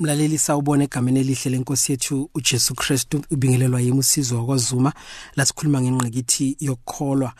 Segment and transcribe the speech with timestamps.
[0.00, 4.92] mlaleli sawubona egameni elihle lenkosi yethu uJesu Kristu ubingelelwa yimi usizo wakwazuma.
[5.36, 7.34] La sikhuluma ngengqikithi yokukholwa.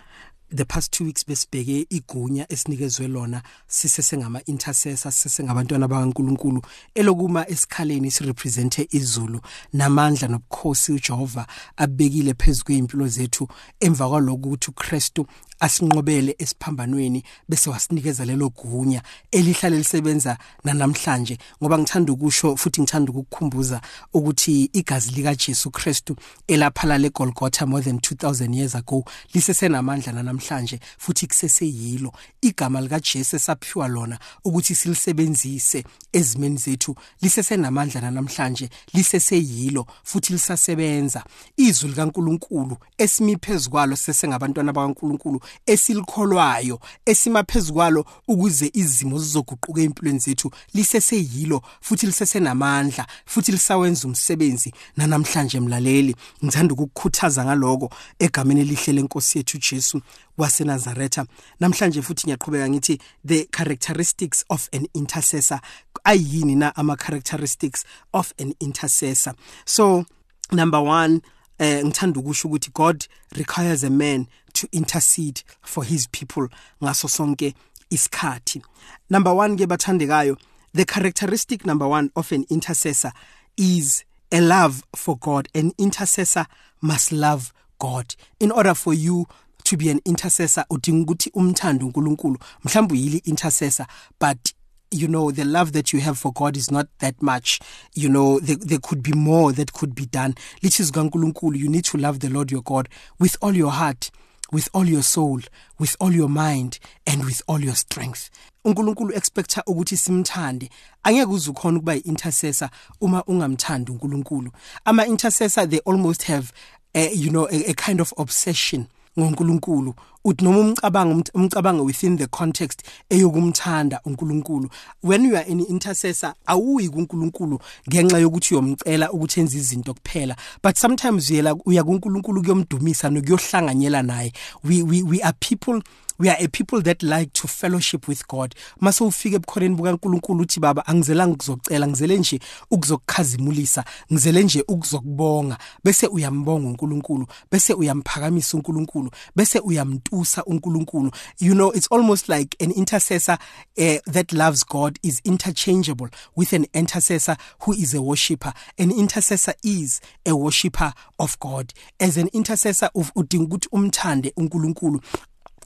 [0.54, 6.62] The past 2 weeks besibheke igunya esinikezwe lona sise sengama intercessors sise ngabantwana bakaNkuluNkulu
[6.94, 9.40] elokuma esikhaleni sirepresente izulu.
[9.72, 11.46] Namandla nobukhosi uJehova
[11.76, 13.48] abekile phezulu kweimpilo zethu
[13.80, 15.26] emva kwalokho ukuthi uKristu
[15.60, 19.02] asinqobele esiphambanweni bese wasinikeza lelo gunya
[19.32, 23.80] elihlale lisebenza namhlanje ngoba ngithanda ukusho futhi ngithanda ukukukhumbuza
[24.14, 26.16] ukuthi igazi lika Jesu Kristu
[26.48, 29.04] elaphala leGolgotha more than 2000 years ago
[29.34, 32.12] lisesenamandla namhlanje futhi kuseseyilo.
[32.42, 41.24] Igama lika Jesu saphiwa lona ukuthi silisebenzise ezimeni zethu lisesenamandla namhlanje liseseyilo futhi lisasebenza.
[41.56, 52.06] Izwi likaNkuluNkulu esimi phezukwalo sesengabantwana bakaNkuluNkulu esilikholwayo esimaphezulu ukuze izimo zizoguquka empilweni zethu liseseyilo futhi
[52.06, 60.02] lisesenamandla futhi lisawenza umsebenzi nanamhlanje emlaleli ngithanda ukukukhuthaza ngaloko egameni elihle lenkosi yethu Jesu
[60.38, 61.26] waseNazaretha.
[61.60, 65.60] Namhlanje futhi ngiyaqhubeka ngithi the characteristics of an intercessor
[66.04, 69.34] ayini na ama characteristics of an intercessor?
[69.64, 70.04] So
[70.52, 71.20] number 1
[71.58, 73.06] eh ngithanda ukusho ukuthi God
[73.36, 76.48] requires a man to intercede for his people
[76.82, 77.54] ngaso sonke
[77.90, 78.62] isikhathi.
[79.08, 80.36] Number 1 ke bathandekayo
[80.72, 83.12] the characteristic number 1 of an intercessor
[83.56, 85.48] is a love for God.
[85.54, 86.46] An intercessor
[86.80, 88.14] must love God.
[88.38, 89.26] In order for you
[89.64, 92.38] to be an intercessor udinga ukuthi umthando uNkulunkulu.
[92.64, 93.86] Mhlawumbe uyili intercessor
[94.18, 94.52] but
[94.92, 97.60] you know the love that you have for God is not that much.
[97.94, 100.34] You know there, there could be more that could be done.
[100.62, 104.10] Lithi zikaNkulunkulu you need to love the Lord your God with all your heart
[104.52, 105.40] with all your soul
[105.78, 108.30] with all your mind and with all your strength.
[108.64, 110.70] uNkulunkulu expecta ukuthi simthande.
[111.02, 114.50] Angeke uzukhona ukuba intercessor uma ungamthandi uNkulunkulu.
[114.84, 116.52] Ama intercessor they almost have
[116.94, 118.86] a, you know a, a kind of obsession
[119.18, 124.70] ngoNkulunkulu uthi noma umcabango umcabango within the context eyokumthanda uNkulunkulu.
[125.02, 127.58] When you are an intercessor awuyi kuNkulunkulu
[127.88, 130.36] ngenxa yokuthi uyomcela ukuthi enze izinto kuphela.
[130.62, 134.32] But sometimes uyela uya kuNkulunkulu kuyomdumisa nokuyohlanganyela naye.
[134.64, 135.82] We we we are people
[136.20, 138.54] we are a people that like to fellowship with God.
[138.80, 145.58] Mase ufike ebukhoneni bukaNkulunkulu uthi baba angizelanga ukuzocela ngizele nje ukuzokukhazimulisa ngizele nje ukuzokubonga.
[145.84, 151.10] Bese uyambonga uNkulunkulu bese uyamphakamisa uNkulunkulu bese uyamtusa uNkulunkulu.
[151.38, 153.38] You know it's almost like an intercessor
[153.78, 158.52] uh, that loves God is interchangeable with an intercessor who is a worshipper.
[158.78, 161.72] An intercessor is a worshipper of God.
[161.98, 165.00] As an intercessor udinga ukuthi umthande uNkulunkulu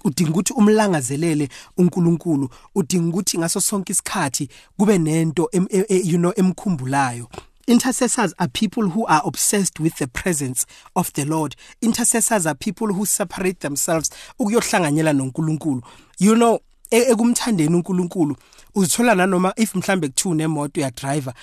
[0.04, 5.50] udinga ukuthi umlangazelele uNkulunkulu udinga ukuthi ngaso sonke isikhathi kube nento
[5.88, 7.28] you know emkhumbulayo
[7.66, 11.56] Intercessors are people who are obsessed with the presence of the Lord.
[11.80, 15.82] Intercessors are people who separate themselves ukuyohlanganyela noNkulunkulu.
[16.18, 16.60] You know,
[16.90, 18.36] ekumthandeni uNkulunkulu
[18.74, 21.34] uzithola nanoma if mhlambe kuthiwa nemoto ya driver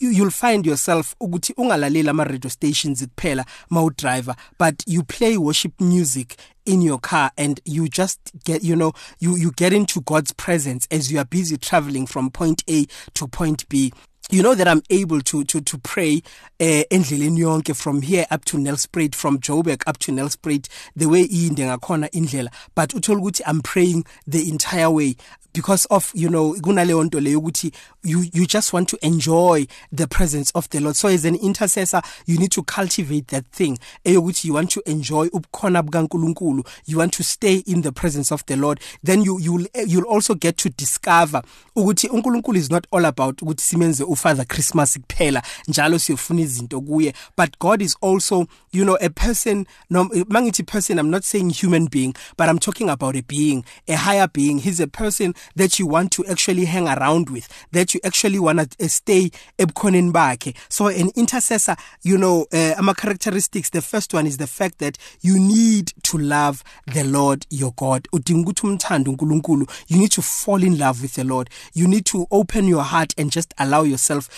[0.00, 5.80] you'll find yourself ukuthi ungalaleli ama radio stations kuphela mawu driver but you play worship
[5.80, 10.32] music in your car and you just get you know you you get into God's
[10.32, 13.92] presence as you are busy traveling from point A to point B.
[14.30, 16.22] You know that I'm able to to to pray
[16.60, 21.22] eh endleleni yonke from here up to Nelspruit from Joburg up to Nelspruit the way
[21.22, 25.16] inde ngakhona indlela but uthola ukuthi I'm praying the entire way
[25.52, 27.72] because of you know kunaleyo nto leyo ukuthi
[28.02, 30.96] you you just want to enjoy the presence of the Lord.
[30.96, 35.28] So as an intercessor you need to cultivate that thing eyokuthi you want to enjoy
[35.28, 36.66] ubukhona bukaNkuluNkulu.
[36.86, 38.80] You want to stay in the presence of the Lord.
[39.02, 41.42] Then you you'll you'll also get to discover
[41.76, 47.14] ukuthi uNkulunkulu is not all about ukuthi simenze ufather Christmas kuphela njalo siyofuna izinto kuye.
[47.36, 51.86] But God is also you know a person no mangithi person I'm not saying human
[51.86, 54.58] being but I'm talking about a being a higher being.
[54.58, 58.58] He's a person that you want to actually hang around with that you actually want
[58.58, 60.54] to uh, stay ebukhoneni bakhe.
[60.68, 64.98] So an intercessor you know uh, ama characteristics the first one is the fact that
[65.20, 68.08] you need to love the Lord your God.
[68.12, 71.50] You need to fall in love with the Lord.
[71.74, 74.28] You need to open your heart and just allow yourself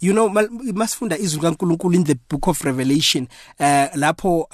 [0.00, 3.28] you know masifunda izwi kaNkulunkulu in the book of revelation
[3.58, 4.46] uh, lapho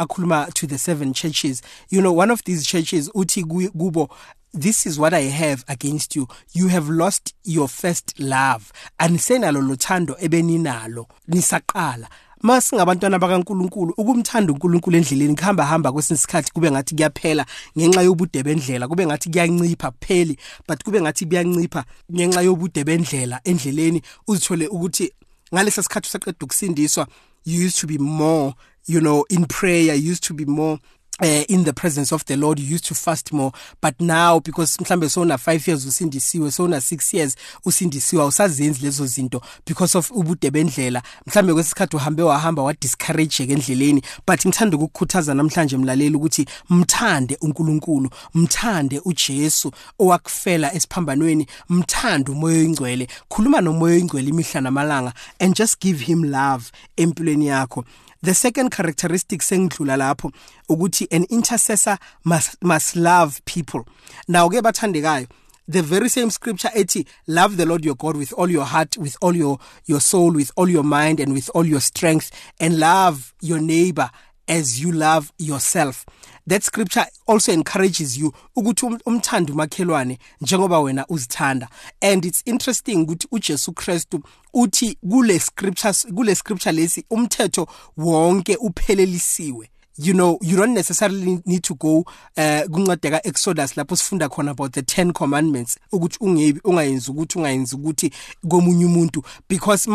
[0.55, 1.63] to the seven churches.
[1.91, 2.84] You know one of these churches
[3.15, 4.09] uthi kubo
[4.55, 6.29] this is what i have against you.
[6.53, 8.73] You have lost your first love.
[9.01, 12.09] Anisenalo lothando ebeninalo nisaqala.
[12.43, 17.47] Masingabantwana bakaNkuluNkulu ukumthanda uNkulunkulu endleleni kuhamba hamba kwesinye isikhathi kube ngathi kuyaphela
[17.79, 20.39] ngenxa yobude bendlela kube ngathi kuyancipha kupheli
[20.69, 24.03] but kube ngathi kuyancipha ngenxa yobude bendlela endleleni.
[24.29, 25.13] Uzithole ukuthi
[25.55, 27.07] ngalesa sikhathi usaqeda ukusindiswa
[27.45, 28.55] you used to be more
[28.87, 30.79] you know in prayer you used to be more
[31.23, 33.53] uh, in the presence of the Lord you used to fast more.
[33.81, 39.43] But now because mhlambe sona 5 years usindisiwe sona 6 years usindisiwe usazenzi lezo zinto
[39.67, 41.03] because of ubude bendlela.
[41.27, 44.03] Mhlambe kwesikhathi uhambe wahamba wa discourage endleleni.
[44.27, 53.09] But ngithanda ukukukhuthaza namhlanje mlaleli ukuthi mthande uNkulunkulu mthande uJesu owakufela esiphambanweni mthande umoya oyingcwele
[53.29, 57.85] khuluma nomoya oyingcwele imihla namalanga and just give him love empilweni yakho.
[58.25, 60.32] The second characteristic sengidlula lapho
[60.71, 63.85] ukuthi an intercessor must must love people.
[64.26, 65.29] Now ke bathandekayo
[65.69, 69.17] the very same scripture ethi love the lord your god with all your heart with
[69.21, 72.31] all your your soul with all your mind and with all your strength
[72.61, 74.11] and love your neighbor
[74.49, 76.05] as you love yourself.
[76.47, 81.69] That scripture also encourages you ukuthi um, umthanda umakhelwane njengoba wena uzithanda.
[82.03, 84.23] And it's interesting ukuthi uJesu Kristu
[84.55, 89.71] uthi kule scriptures kule scripture lesi umthetho wonke uphelelisiwe.
[89.96, 92.05] You know you don't necessarily need to go
[92.37, 97.76] uh kuncedeka Exodus lapho sifunda khona about the 10 commandments ukuthi ungebi ungayenzi ukuthi ungayenzi
[97.76, 98.12] ukuthi
[98.49, 99.25] komunye umuntu.
[99.49, 99.91] Because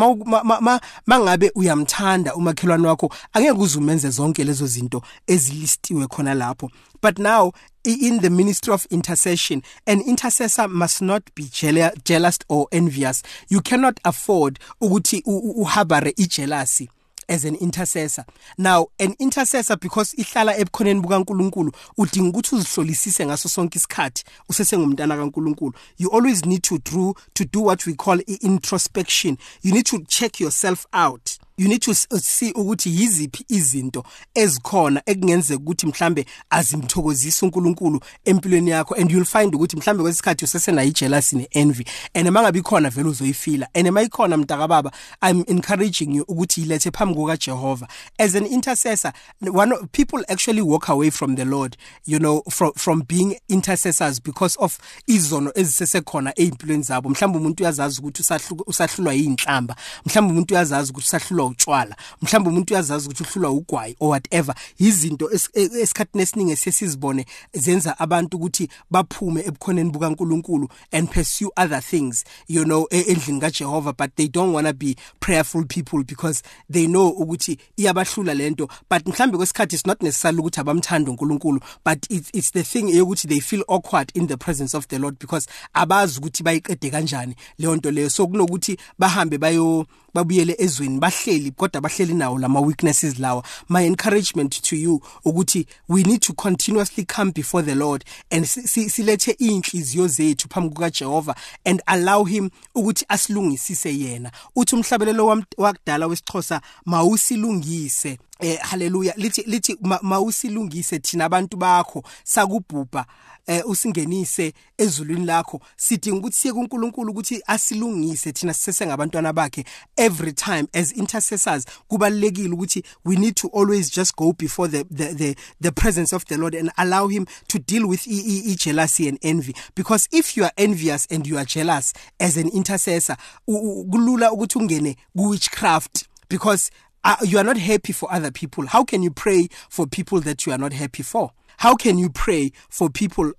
[1.06, 6.70] mangabe uyamthanda umakhelwane wakho angeke uzumenze zonke lezo zinto ezilistiwe khona lapho.
[7.02, 7.52] But now
[7.84, 13.22] in the ministry of intercession an intercessor must not be jealous or envious.
[13.48, 16.88] You cannot afford ukuthi uhabare ijealousy.
[17.30, 18.24] As an intercessor.
[18.58, 25.74] Now an intercessor because ihlala ebukhoneni bukaNkuluNkulu udinga ukuthi uzihlolisise ngaso sonke isikhathi usesengumntana kaNkuluNkulu.
[25.98, 30.40] You always need to do to do what we call introspection you need to check
[30.40, 34.04] yourself out you need to see ukuthi yiziphi izinto
[34.34, 40.86] ezikhona ekungenzeka ukuthi mhlambe azimthokozisa uNkulunkulu empilweni yakho and you'll find ukuthi mhlambe kwesikhathi usesena
[40.90, 41.84] jealousy ne envy
[42.14, 44.92] and mangabe khona vele uzoyifila and mayikhona mntaka baba
[45.30, 49.12] i'm encouraging you ukuthi ilethe phambi kuka Jehova as an intercessor
[49.52, 54.22] one of, people actually walk away from the Lord you know from from being intercessors
[54.22, 57.08] because of izono ezisesekhona ezimpilweni zabo.
[57.08, 58.22] Mhlawumbe umuntu uyazazi ukuthi
[58.66, 59.76] usahlulwa yinhlamba.
[60.06, 64.54] Mhlawumbe umuntu uyazazi ukuthi usahlulwa utshwala mhlawumbe umuntu uyazazi ukuthi uhlulwa ugwayi or whatever.
[64.78, 72.64] Izinto esikhathini esiningi sesizibone zenza abantu ukuthi baphume ebukhoneni bukaNkuluNkulu and pursue other things you
[72.64, 76.42] know endlini kaJehova but they don't want to be prayerful people because
[76.72, 82.10] they know ukuthi iyabahlula lento but mhlambe kwesikhathi it's not necessarily ukuthi abamthanda uNkulunkulu but
[82.10, 85.48] it's, it's the thing yokuthi they feel awkward in the presence of the Lord because
[85.74, 88.10] abazi ukuthi bayiqede kanjani leyo nto leyo.
[88.10, 93.44] So kunokuthi bahambe bayo babuyele ezweni bahleli kodwa bahleli nawo lama weaknesses lawa.
[93.68, 99.32] My encouragement to you ukuthi we need to continuously come before the Lord and silethe
[99.38, 101.34] inhliziyo zethu phambi kuka Jehova
[101.64, 104.32] and allow him ukuthi asilungisise yena.
[104.56, 108.18] Uthi umhlabelelo wakudala wesixhosa mawusilungise.
[108.40, 109.14] Eh haleluya.
[109.16, 113.06] Lithi lithi mawusilungise thina abantu bakho sakubhubha
[113.46, 115.60] eh usingenise ezulwini lakho.
[115.76, 119.64] Sidinga ukuthi siye kuNkulunkulu ukuthi asilungise thina sisese ngabantwana bakhe
[119.96, 121.64] every time as intercessors.
[121.88, 126.24] Kubalekile ukuthi we need to always just go before the the the, the presence of
[126.26, 129.54] the Lord and allow him to deal with e, e, e jealousy and envy.
[129.74, 133.16] Because if you are envious and you are jealous as an intercessor
[133.46, 136.70] kulula ukuthi ungene ku witchcraft because
[137.04, 138.66] uh, you are not happy for other people.
[138.66, 141.32] How can you pray for people that you are not happy for?
[141.58, 143.32] How can you pray for people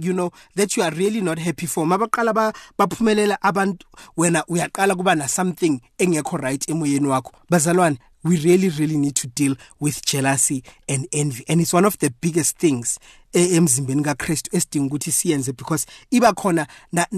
[0.00, 1.84] you know that you are really not happy for?
[1.84, 3.84] Mabaqala baphumelela abantu
[4.16, 7.32] wena uyaqala kuba na something engekho right emoyeni wakho.
[7.50, 11.44] Bazalwane we really really need to deal with jealousy and envy.
[11.48, 12.98] And it's one of the biggest things
[13.34, 13.58] eh,
[15.10, 16.66] siyenze because iba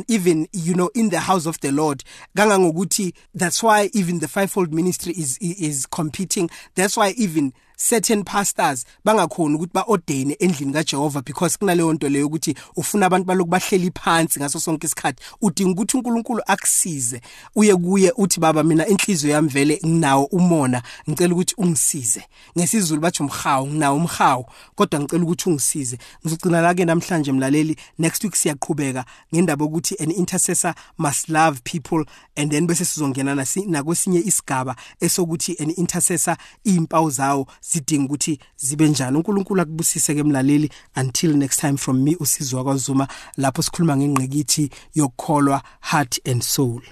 [0.08, 2.02] even you know in the house of the Lord.
[2.36, 6.50] Kangangokuthi that's why even the fivefold ministry is is competing.
[6.74, 12.54] That's why even certain pastors bangakhona ukuthi baordain endlini kaJehova because kunaleyo nto leyo ukuthi
[12.76, 15.22] ufuna abantu baloku bahleli phansi ngaso sonke isikhathi.
[15.42, 17.20] Udinga ukuthi uNkulunkulu akusize
[17.54, 22.22] uye kuye uthi baba mina inhliziyo yami vele nginawo umona ngicela ukuthi ungisize.
[22.58, 25.98] Ngesizulu bathi umhawu nginawo umhawu kodwa ngicela ukuthi ungisize.
[26.20, 29.04] Ngizogcina la ke namhlanje mlaleli next week siyaqhubeka
[29.34, 32.04] ngendaba ukuthi an intercessor must love people
[32.36, 33.34] and then bese sizongena
[33.66, 39.16] nakwesinye isigaba esokuthi an intercessor impawu zawo zidinga ukuthi zibe njani.
[39.16, 45.62] uNkulunkulu akubusise ke mlaleli until next time from me usizwa kwaZuma lapho sikhuluma ngengqikithi yokukholwa
[45.80, 46.82] heart and soul.